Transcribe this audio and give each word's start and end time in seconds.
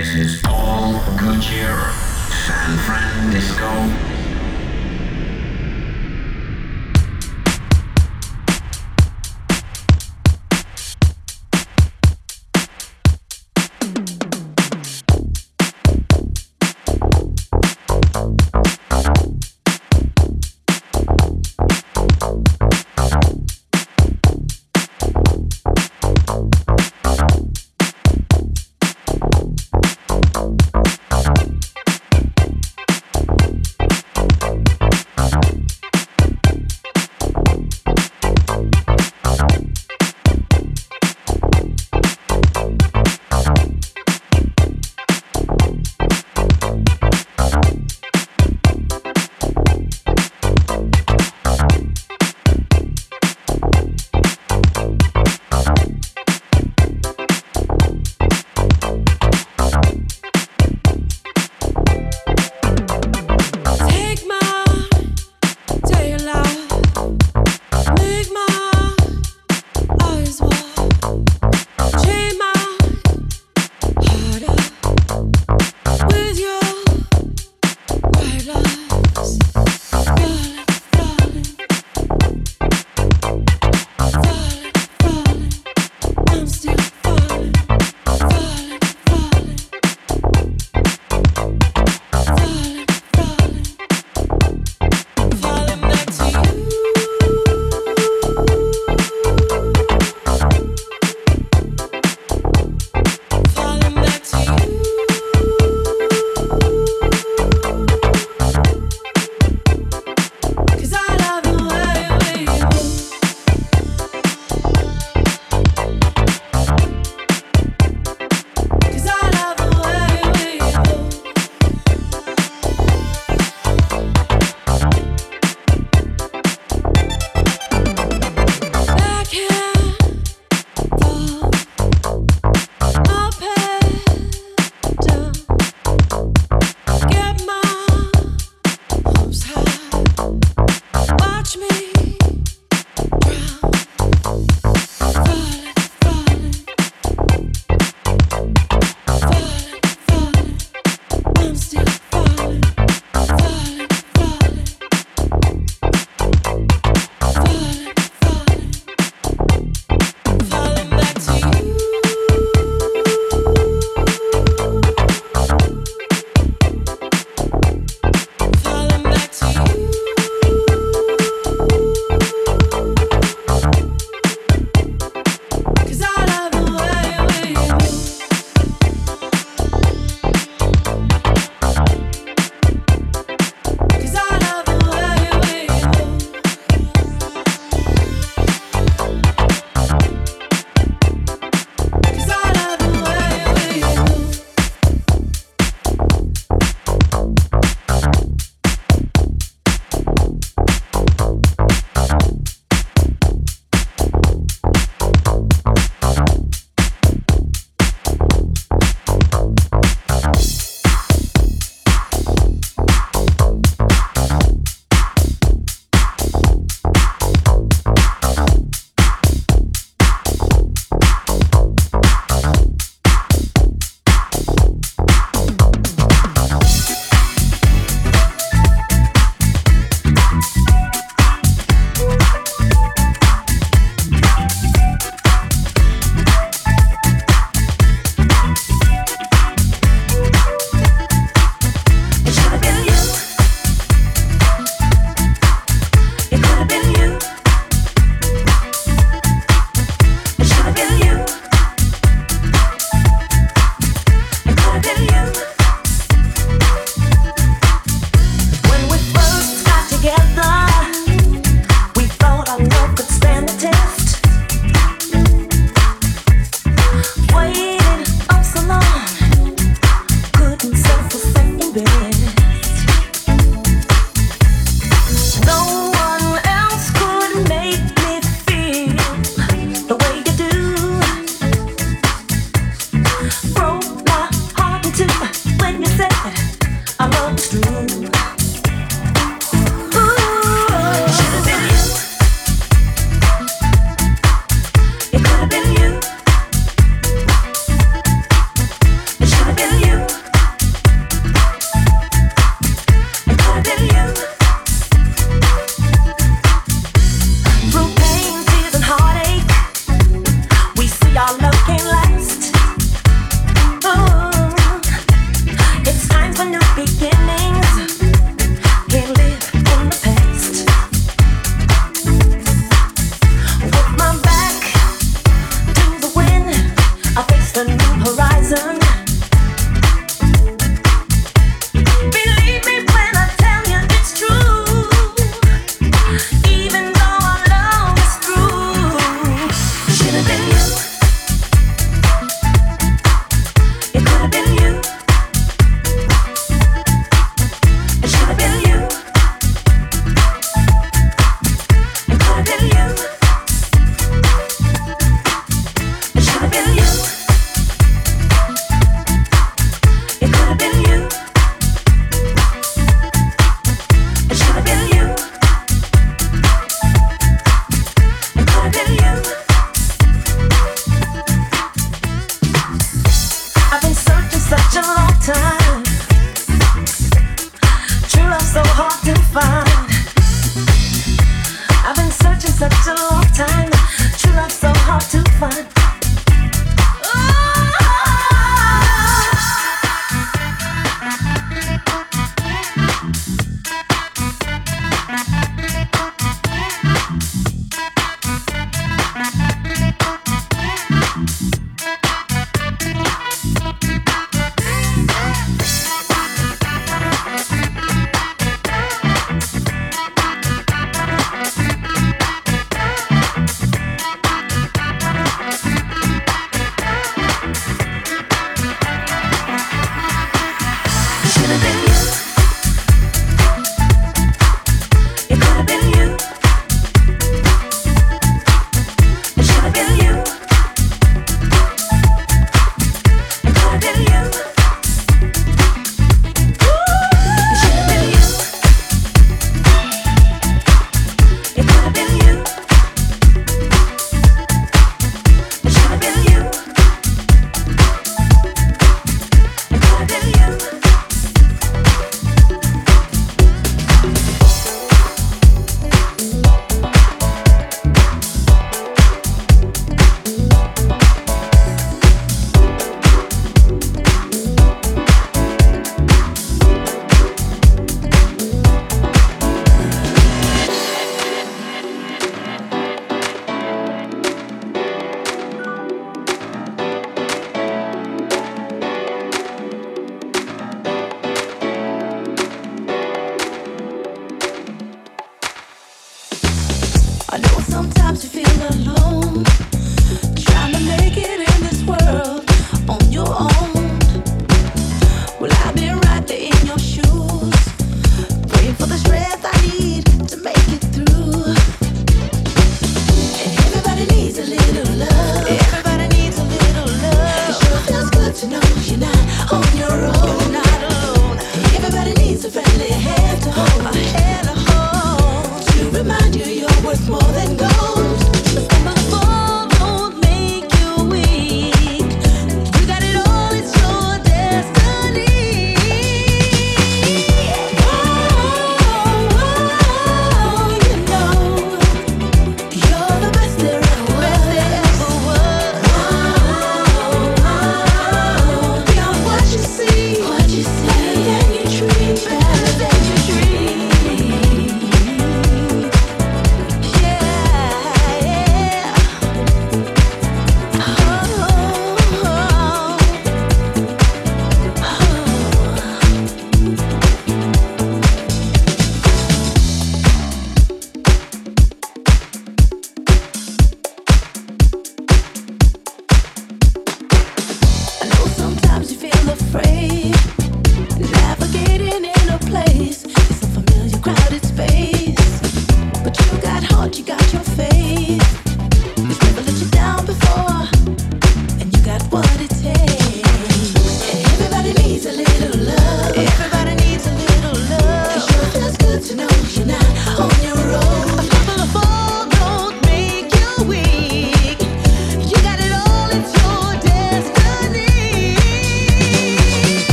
This 0.00 0.14
is 0.14 0.40
Paul 0.40 0.94
Goodyear, 1.18 1.76
SanFranDisko. 2.46 4.09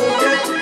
Yeah. 0.00 0.59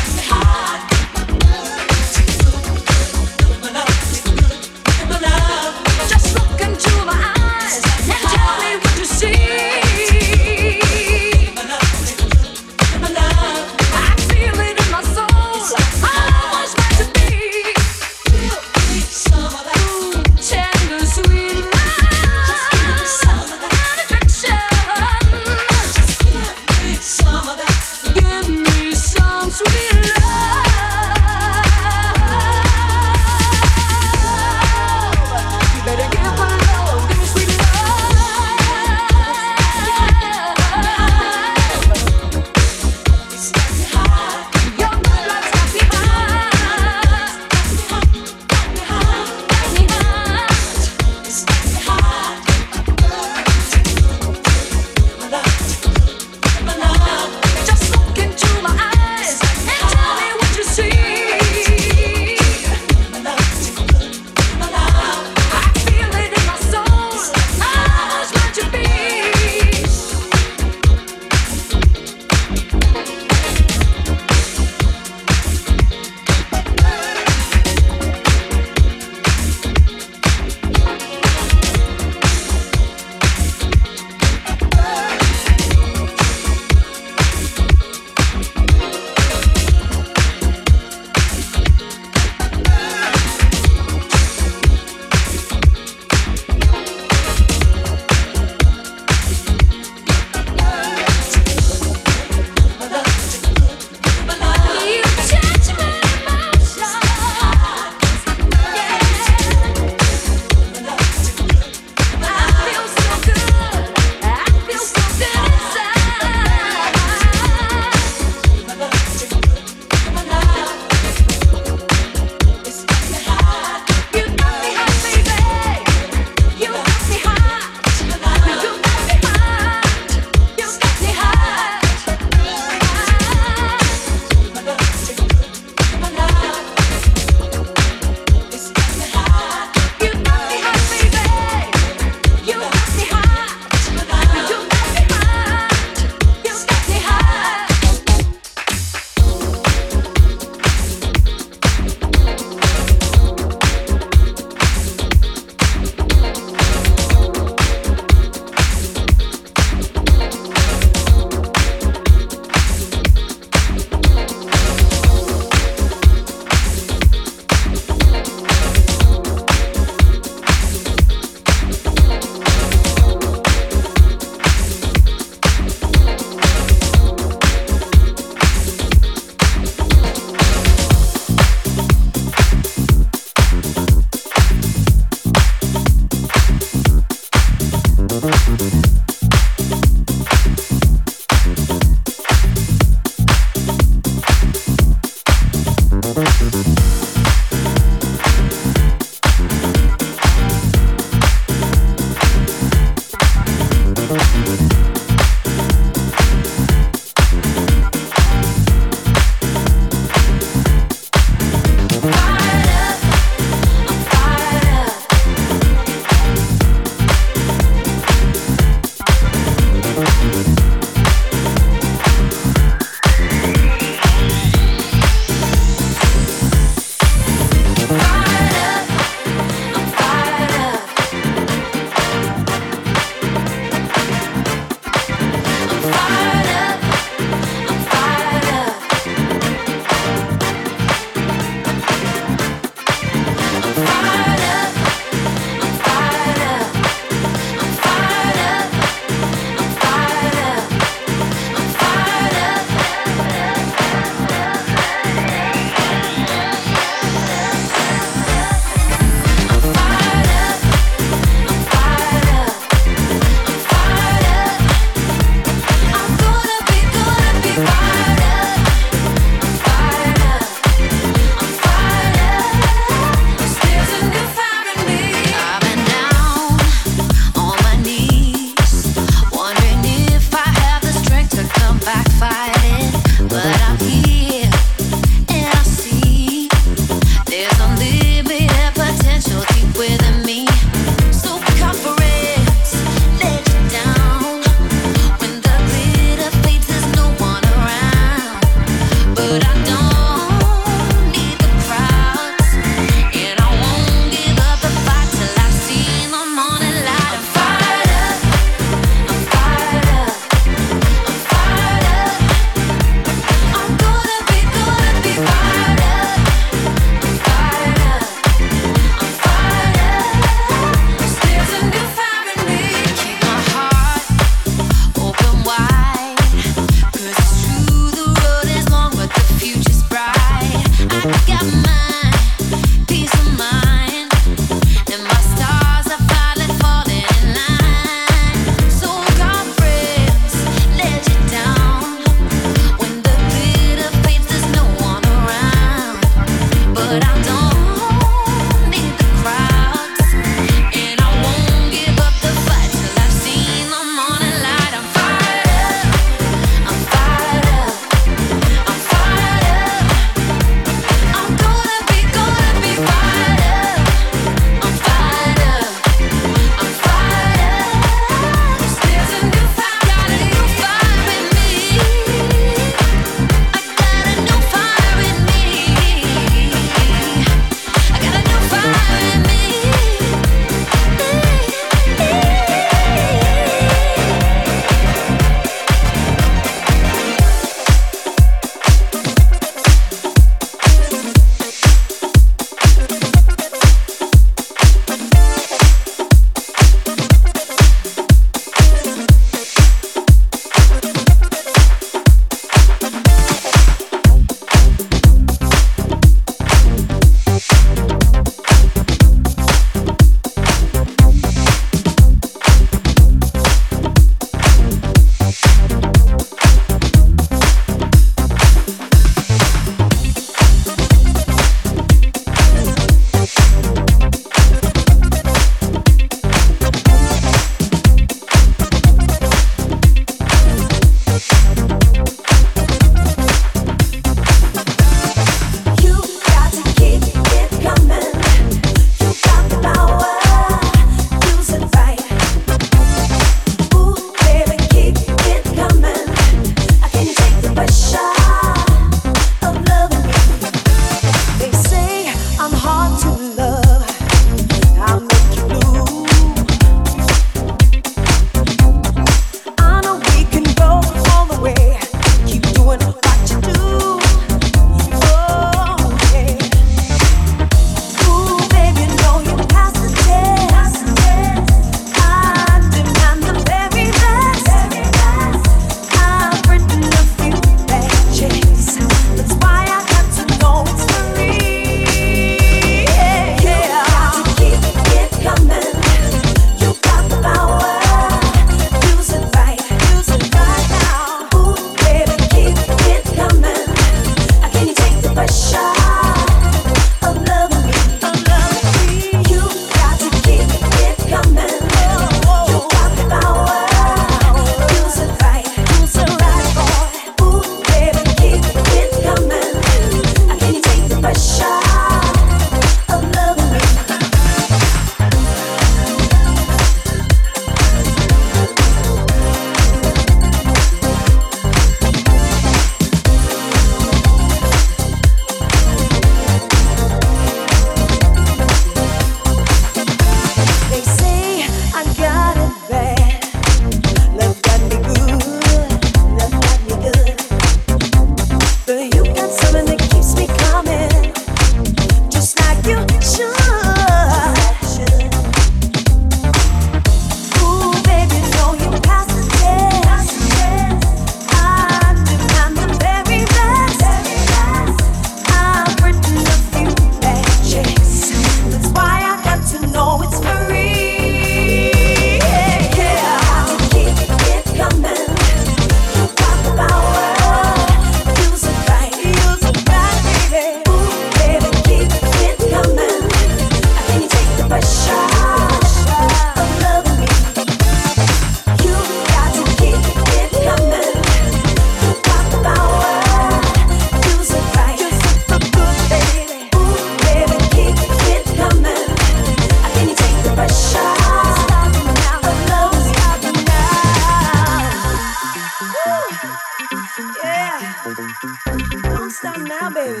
I 599.96 600.00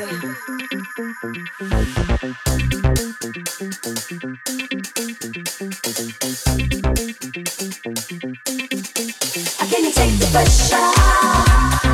can't 9.70 9.94
take 9.94 10.18
the 10.18 10.26
pressure. 10.32 11.93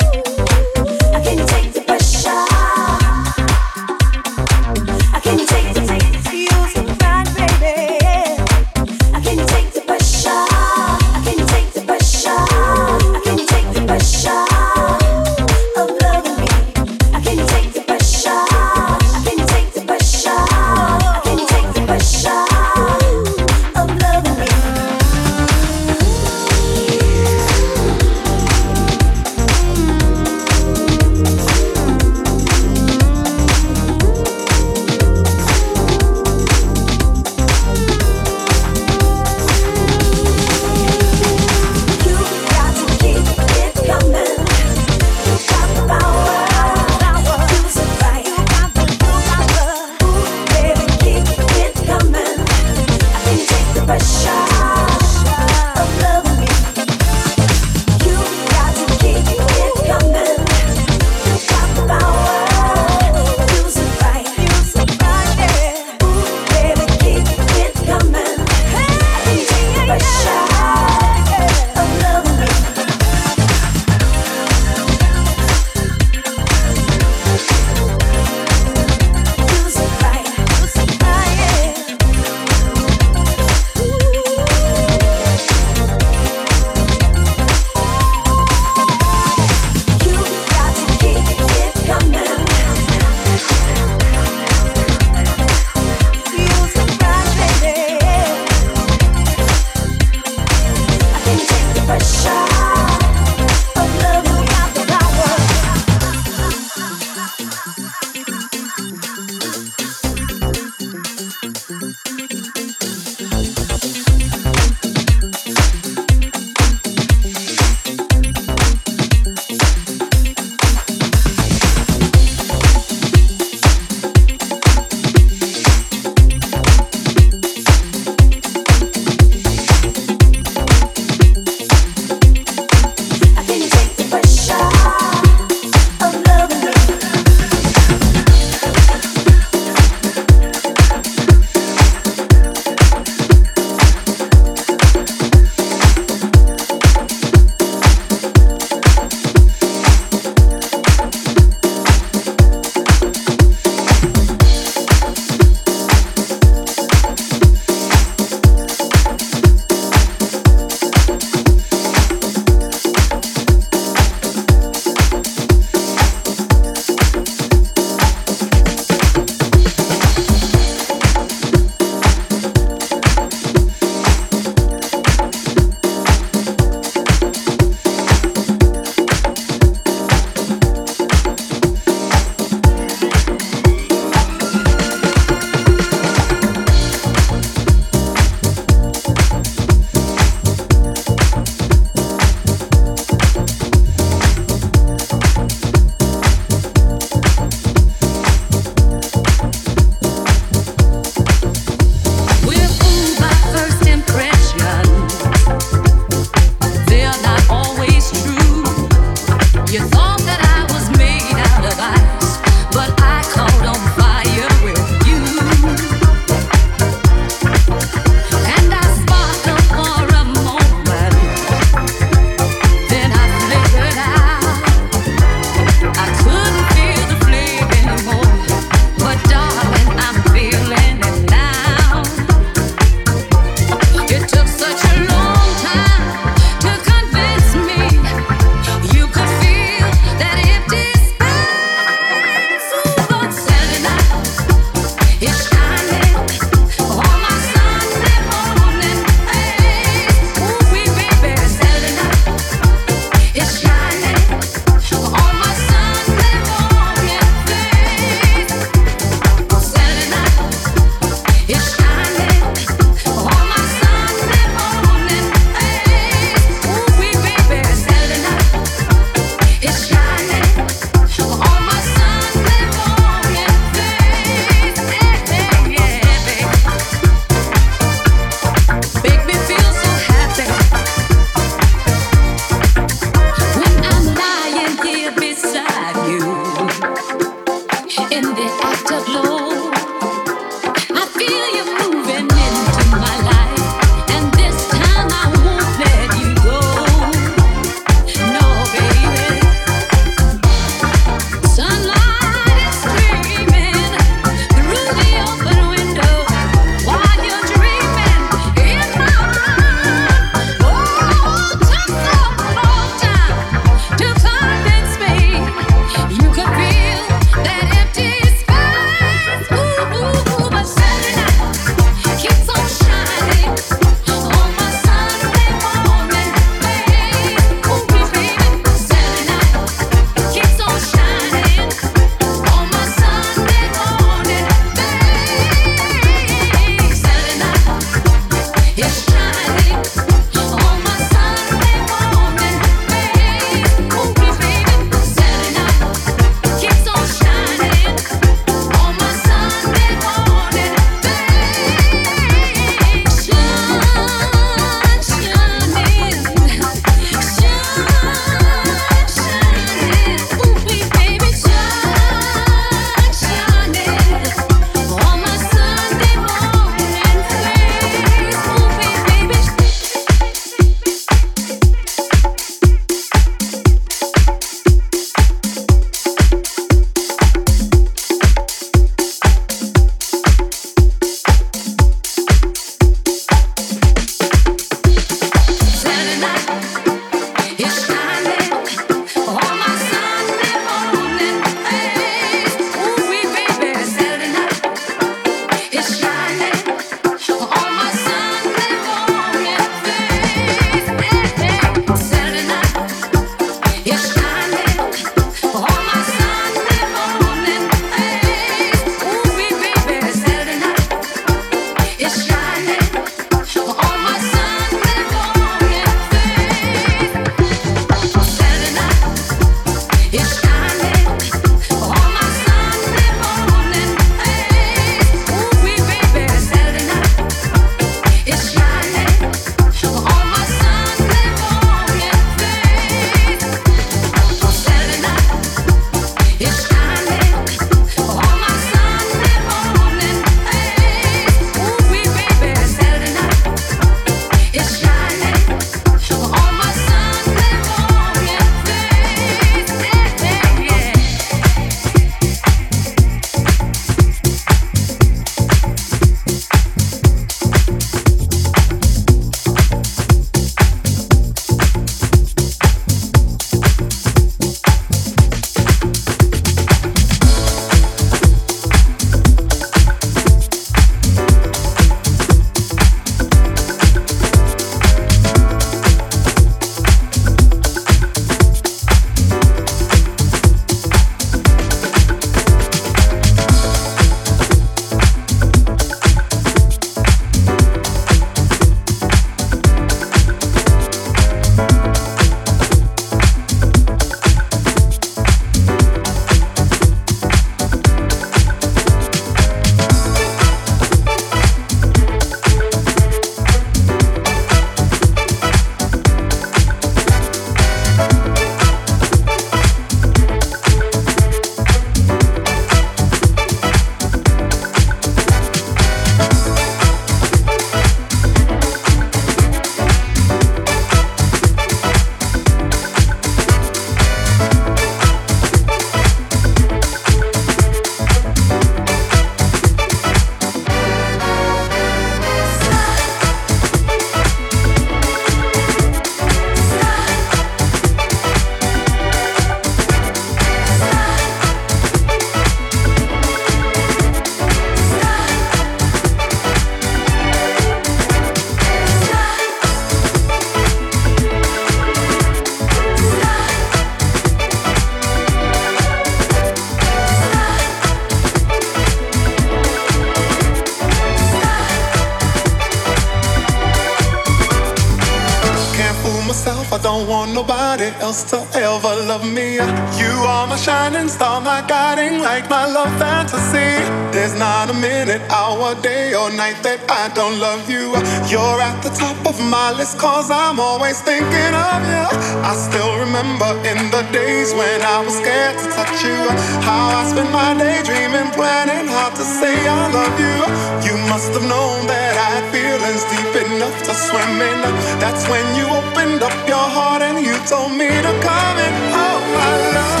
Want 567.08 567.32
nobody 567.32 567.88
else 568.04 568.22
to 568.30 568.36
ever 568.60 568.94
love 569.08 569.24
me. 569.24 569.54
You 569.96 570.12
are 570.28 570.46
my 570.46 570.56
shining 570.56 571.08
star, 571.08 571.40
my 571.40 571.64
guiding 571.66 572.20
light, 572.20 572.50
my 572.50 572.66
love 572.66 572.92
fantasy. 573.00 573.80
There's 574.12 574.38
not 574.38 574.68
a 574.68 574.74
minute, 574.74 575.22
hour, 575.32 575.74
day, 575.80 576.12
or 576.14 576.28
night 576.30 576.60
that 576.64 576.84
I 576.90 577.08
don't 577.16 577.40
love 577.40 577.64
you. 577.70 577.96
You're 578.28 578.60
at 578.60 578.82
the 578.84 578.92
top 578.92 579.16
of 579.24 579.40
my 579.40 579.72
list, 579.72 579.98
cause 579.98 580.30
I'm 580.30 580.60
always 580.60 581.00
thinking 581.00 581.54
of 581.56 581.80
you. 581.88 582.06
I 582.44 582.52
still 582.52 582.92
remember 583.00 583.56
in 583.64 583.88
the 583.88 584.04
days 584.12 584.52
when 584.52 584.78
I 584.84 585.00
was 585.00 585.16
scared 585.16 585.56
to 585.56 585.66
touch 585.72 586.04
you. 586.04 586.20
How 586.60 586.92
I 586.92 587.08
spent 587.08 587.32
my 587.32 587.56
day 587.56 587.80
dreaming, 587.88 588.28
planning 588.36 588.86
how 588.86 589.08
to 589.08 589.24
say 589.24 589.56
I 589.64 589.88
love 589.96 590.16
you. 590.20 590.36
You 590.84 590.94
must 591.08 591.32
have 591.32 591.42
known 591.42 591.86
that 591.86 592.14
I 592.16 592.28
had 592.36 592.46
feelings 592.52 593.02
deep 593.12 593.34
enough 593.46 593.78
to 593.88 593.92
swim 593.94 594.42
in. 594.50 594.60
That's 595.00 595.24
when 595.28 595.46
you 595.56 595.64
opened 595.80 596.22
up 596.22 596.36
your 596.46 596.66
heart 596.76 597.02
and 597.02 597.24
you 597.24 597.34
told 597.48 597.72
me 597.72 597.88
to 597.88 598.12
come 598.28 598.58
in. 598.66 598.74
Oh, 598.92 599.18
my 599.36 599.52
love. 599.76 600.00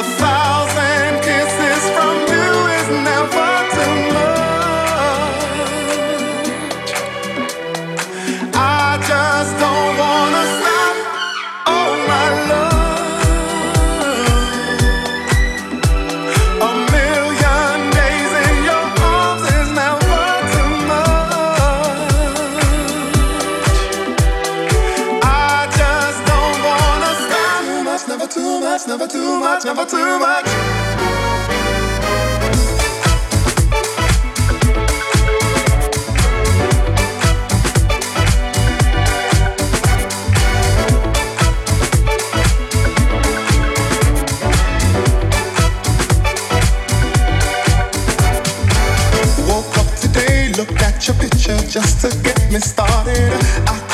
A 0.00 0.02
thousand 0.22 1.20
kisses 1.26 1.84
from 1.94 2.16
you 2.32 2.50
is 2.78 2.88
never 3.04 3.51
much, 29.64 29.76
never 29.76 29.88
too 29.88 30.18
much. 30.18 30.46
Woke 49.48 49.78
up 49.78 49.94
today, 50.00 50.52
looked 50.56 50.82
at 50.82 51.06
your 51.06 51.16
picture 51.16 51.56
just 51.68 52.00
to 52.00 52.22
get 52.22 52.52
me 52.52 52.58
started. 52.60 53.32
I 53.66 53.81